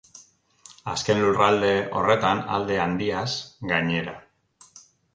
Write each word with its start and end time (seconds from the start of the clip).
Azken 0.93 1.21
lurralde 1.25 1.69
horretan 2.01 2.43
alde 2.57 2.83
handiaz, 2.89 3.29
gainera. 3.77 4.21